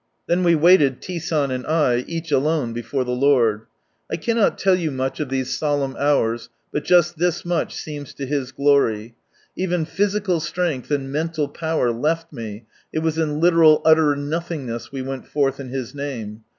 [0.25, 1.19] Then we waited, T.
[1.19, 3.67] San and I, each alone, before the Lord.
[4.11, 4.77] I cannot tell I cannot.
[4.77, 4.77] Can God?
[4.79, 8.51] God 41 you much of these solemn hours, but just this much seems to His
[8.51, 9.13] glory.
[9.55, 15.03] Even physical strength and menial power left me, it was in literal utter nothingness we
[15.03, 16.45] went forth in His Name.